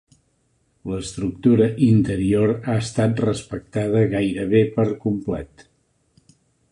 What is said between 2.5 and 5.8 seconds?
ha estat respectada gairebé per complet.